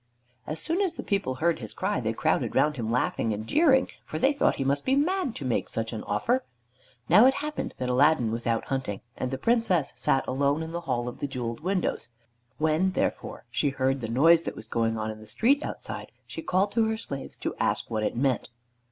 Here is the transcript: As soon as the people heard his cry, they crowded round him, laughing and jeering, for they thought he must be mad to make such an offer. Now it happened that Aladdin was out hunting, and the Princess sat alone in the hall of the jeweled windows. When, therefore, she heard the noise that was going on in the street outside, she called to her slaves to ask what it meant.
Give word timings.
As 0.47 0.59
soon 0.59 0.81
as 0.81 0.93
the 0.93 1.03
people 1.03 1.35
heard 1.35 1.59
his 1.59 1.75
cry, 1.75 1.99
they 1.99 2.11
crowded 2.11 2.55
round 2.55 2.75
him, 2.75 2.91
laughing 2.91 3.33
and 3.33 3.45
jeering, 3.45 3.87
for 4.03 4.17
they 4.17 4.33
thought 4.33 4.55
he 4.55 4.63
must 4.63 4.83
be 4.83 4.95
mad 4.95 5.35
to 5.35 5.45
make 5.45 5.69
such 5.69 5.93
an 5.93 6.01
offer. 6.05 6.43
Now 7.07 7.27
it 7.27 7.35
happened 7.35 7.75
that 7.77 7.87
Aladdin 7.87 8.31
was 8.31 8.47
out 8.47 8.65
hunting, 8.65 9.01
and 9.15 9.29
the 9.29 9.37
Princess 9.37 9.93
sat 9.95 10.27
alone 10.27 10.63
in 10.63 10.71
the 10.71 10.81
hall 10.81 11.07
of 11.07 11.19
the 11.19 11.27
jeweled 11.27 11.59
windows. 11.59 12.09
When, 12.57 12.93
therefore, 12.93 13.45
she 13.51 13.69
heard 13.69 14.01
the 14.01 14.09
noise 14.09 14.41
that 14.41 14.55
was 14.55 14.65
going 14.65 14.97
on 14.97 15.11
in 15.11 15.19
the 15.19 15.27
street 15.27 15.61
outside, 15.61 16.11
she 16.25 16.41
called 16.41 16.71
to 16.71 16.85
her 16.85 16.97
slaves 16.97 17.37
to 17.37 17.53
ask 17.59 17.91
what 17.91 18.01
it 18.01 18.17
meant. 18.17 18.49